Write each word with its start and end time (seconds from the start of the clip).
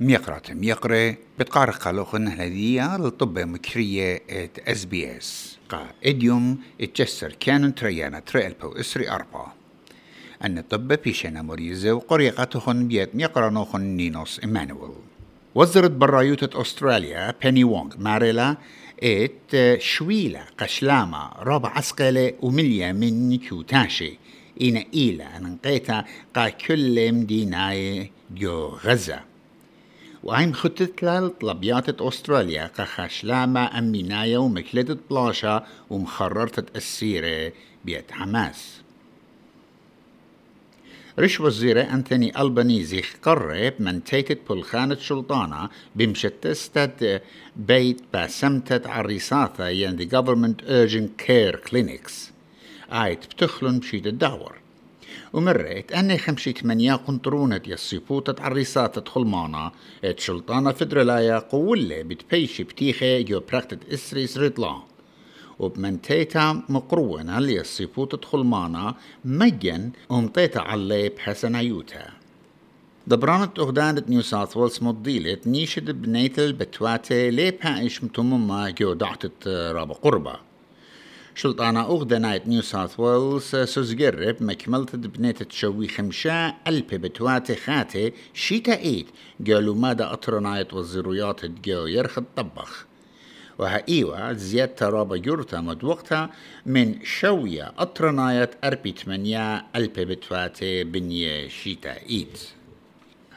ميقرة 0.00 0.42
ميقرة 0.50 1.16
بتقارق 1.38 1.74
خلوخن 1.74 2.28
هلدية 2.28 2.96
للطب 2.96 3.38
مكرية 3.38 4.22
ات 4.30 4.58
اس 4.58 4.84
بي 4.84 5.16
اس 5.16 5.58
قا 5.68 5.86
إديوم 6.04 6.58
اتجسر 6.80 7.32
كانون 7.40 7.74
تريانا 7.74 8.20
تريلبو 8.20 8.72
إسري 8.72 9.10
اربا 9.10 9.52
أن 10.44 10.58
الطب 10.58 10.88
بيشنا 10.88 11.42
مريزة 11.42 11.92
وقريقتهن 11.92 12.88
بيت 12.88 13.14
ميقرنوخن 13.14 13.80
نينوس 13.80 14.40
إيمانويل 14.40 14.92
وزرت 15.54 15.90
برايوتة 15.90 16.60
أستراليا 16.60 17.34
بيني 17.42 17.64
وونغ 17.64 17.94
ماريلا 17.98 18.56
ات 19.02 19.80
شويلة 19.80 20.44
قشلامة 20.58 21.32
ربع 21.38 21.68
عسقلة 21.68 22.32
ومليا 22.42 22.92
من 22.92 23.38
كيوتاشي 23.38 24.18
إنا 24.62 24.84
إيلا 24.94 25.38
ننقيتا 25.38 26.04
قا 26.34 26.48
كل 26.48 27.12
مديناي 27.12 28.10
جو 28.30 28.66
غزة. 28.66 29.27
وعين 30.24 30.54
خطت 30.54 31.04
لطلبيات 31.04 32.00
أستراليا؟ 32.00 32.66
كخشلامة 32.66 33.78
أميناية 33.78 34.38
ومكلتة 34.38 34.96
بلاشا 35.10 35.66
ومخررة 35.90 36.66
السيرة 36.76 37.52
بيت 37.84 38.12
حماس. 38.12 38.80
رش 41.18 41.40
وزيرة 41.40 41.80
أنتوني 41.82 42.40
ألبانيزي 42.40 43.02
قرب 43.22 43.72
من 43.78 44.04
تيتت 44.04 44.40
بلخانة 44.50 44.94
شلطانة 44.94 45.68
بمشتستة 45.96 47.20
بيت 47.56 48.00
باسمتة 48.12 48.90
عريساثة 48.90 49.68
ين 49.68 49.98
the 49.98 50.04
government 50.10 50.62
urgent 50.68 51.26
care 51.26 51.56
clinics. 51.70 52.32
آيت 52.92 53.26
بتخلن 53.26 53.78
بشيت 53.78 54.06
الدور 54.06 54.54
ومريت. 55.32 55.92
أني 55.92 56.18
خمشي 56.18 56.52
تمنيا 56.52 56.94
قنطرونة 56.94 57.60
يصيبوتة 57.66 58.42
عريسات 58.42 59.08
خلمانا 59.08 59.72
إت 60.04 60.20
شلطانة 60.20 60.72
فدرلايا 60.72 61.38
قولة 61.38 62.02
بتبيشي 62.02 62.62
بتيخي 62.62 63.22
جو 63.22 63.40
براكتت 63.40 63.92
إسريس 63.92 64.38
ريطلان 64.38 64.80
وبمنتيتا 65.58 66.62
مقرونا 66.68 67.38
اللي 67.38 67.54
يصيبوتة 67.54 68.28
خلمانا 68.28 68.94
مجن 69.24 69.90
ومطيتا 70.08 70.58
علي 70.58 71.08
بحسنايوتا 71.08 72.06
دبرانة 73.06 73.50
أغدانة 73.58 74.02
نيو 74.08 74.22
ساوث 74.22 74.56
ويلز 74.56 74.78
مضيلة 74.82 75.38
نيشد 75.46 75.90
بنيت 76.02 76.38
البتواتي 76.38 77.30
لي 77.30 77.50
بايش 77.50 78.04
متمما 78.04 78.70
جو 78.70 78.92
دعتت 78.92 79.48
رابا 79.48 79.94
قربة. 79.94 80.47
شلطانة 81.38 81.80
أغدى 81.80 82.18
نايت 82.18 82.48
نيو 82.48 82.62
ساوث 82.62 83.00
ويلز 83.00 83.56
سوزجرب 83.56 84.42
مكملت 84.42 84.96
بنيت 84.96 85.42
تشوي 85.42 85.88
خمشا 85.88 86.54
ألبي 86.66 86.98
بتواتي 86.98 87.54
خاتي 87.54 88.12
شيتا 88.34 88.78
إيد. 88.78 89.06
قالوا 89.46 89.74
ماذا 89.74 90.12
أطرنايت 90.12 90.74
والزرويات 90.74 91.44
جو 91.44 91.86
يرخد 91.86 92.24
طبخ 92.36 92.86
وها 93.58 93.84
إيوة 93.88 94.32
زيادة 94.32 94.88
رابا 94.88 95.16
جورتا 95.16 95.60
مد 95.60 95.84
وقتها 95.84 96.30
من 96.66 97.04
شوية 97.04 97.72
أطرنايت 97.78 98.50
أربي 98.64 98.92
تمنيا 98.92 99.66
ألبي 99.76 100.04
بتواتي 100.04 100.84
بنية 100.84 101.48
شيتا 101.48 101.94
إيد. 102.10 102.36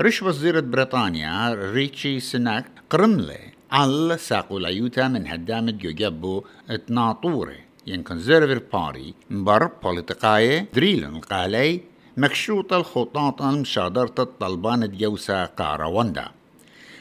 رش 0.00 0.22
وزيرة 0.22 0.60
بريطانيا 0.60 1.54
ريتشي 1.54 2.20
سناك 2.20 2.66
قرملي 2.90 3.38
على 3.70 4.16
ساقو 4.18 4.58
ليوتا 4.58 5.08
من 5.08 5.26
هدامة 5.26 5.72
جوجبو 5.72 6.44
اتناطوري 6.70 7.64
ين 7.86 8.02
كونزرفير 8.02 8.62
باري 8.72 9.14
مبر 9.30 9.66
بوليتقاية 9.82 10.68
دريلن 10.74 11.20
قالي 11.20 11.80
مكشوطة 12.16 12.76
الخطاط 12.76 13.42
المشادرة 13.42 14.14
الطلبان 14.18 14.90
ديوسا 14.90 15.44
قارواندا. 15.44 16.28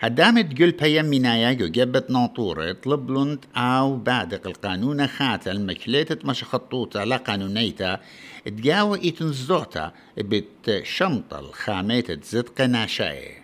هدامت 0.00 0.62
قل 0.62 0.70
بيم 0.70 1.04
منايا 1.04 1.52
جو 1.52 1.66
جبت 1.66 2.10
ناطورة 2.10 2.72
طلبلنت 2.72 3.44
أو 3.56 3.96
بعدق 3.96 4.46
القانون 4.46 5.06
خاتا 5.06 5.52
المكليتة 5.52 6.28
مش 6.28 6.44
خطوطة 6.44 7.04
لا 7.04 7.16
قانونيتا 7.16 8.00
تجاوى 8.44 9.08
إتنزوتا 9.08 9.92
بتشنطة 10.18 11.38
الخاميتة 11.40 12.18
زدق 12.22 12.60
ناشاي 12.60 13.34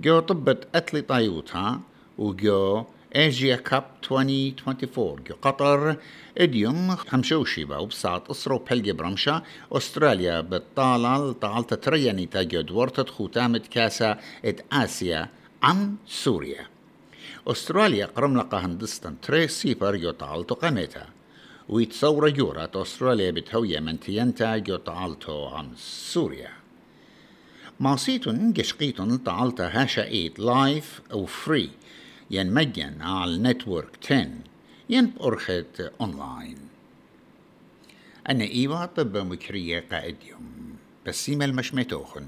جو 0.00 0.20
طبت 0.20 0.68
أتلي 0.74 1.00
طايوتها 1.00 1.80
وجو 2.18 2.84
ايجيا 3.16 3.56
كاب 3.56 3.84
2024 4.12 5.24
جو 5.24 5.34
قطر 5.42 5.96
اديوم 6.38 6.96
خمشوشيبا 6.96 7.76
وبساط 7.76 8.30
اسرو 8.30 8.58
بلجي 8.58 8.92
برمشا 8.92 9.42
استراليا 9.72 10.40
بالطالة 10.40 11.32
طالت 11.32 11.74
ترياني 11.74 12.26
تاجو 12.26 12.60
دورتت 12.60 13.10
خوتامت 13.10 13.66
كاسا 13.66 14.18
ات 14.44 14.60
اسيا 14.72 15.28
عن 15.62 15.94
سوريا 16.06 16.66
استراليا 17.48 18.06
قرملقة 18.06 18.58
هندستان 18.58 19.20
تري 19.20 19.48
سيبر 19.48 19.96
جو 19.96 20.10
طالتو 20.10 20.54
قميتا 20.54 21.06
ويتصور 21.68 22.28
جورة 22.28 22.70
استراليا 22.74 23.30
بتهوية 23.30 23.80
من 23.80 24.00
تينتا 24.00 24.56
جو 24.56 24.76
طالتو 24.76 25.46
عن 25.46 25.68
سوريا 25.76 26.50
ماسيتون 27.80 28.52
قشقيتون 28.52 29.16
طالتا 29.16 29.82
هاشا 29.82 30.04
ايت 30.04 30.38
لايف 30.38 31.00
أو 31.12 31.26
فري 31.26 31.70
ين 32.30 32.54
مجن 32.54 33.02
على 33.02 33.38
نتورك 33.38 33.98
10 34.04 34.28
ين 34.90 35.06
بأرخت 35.06 35.80
أونلاين. 36.00 36.58
أنا 38.28 38.44
إيوا 38.44 38.86
طب 38.86 39.16
مكرية 39.16 39.84
قائد 39.92 40.16
يوم 40.28 40.76
بسيمة 41.06 41.44
المشمتوخن. 41.44 42.26